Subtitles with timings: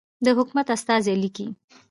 [0.25, 1.47] د حکومت استازی لیکي.